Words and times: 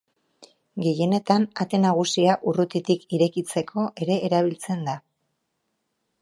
Gehienetan 0.85 1.43
ate 1.65 1.79
nagusia 1.83 2.37
urrutitik 2.53 3.05
irekitzeko 3.19 3.85
ere 4.07 4.17
erabiltzen 4.31 4.83
da. 4.89 4.97